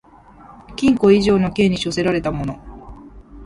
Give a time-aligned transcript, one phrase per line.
[0.75, 2.55] 禁錮以上の刑に処せられた者